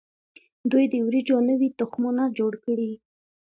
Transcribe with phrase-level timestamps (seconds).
[0.71, 2.91] دوی د وریجو نوي تخمونه جوړ کړي.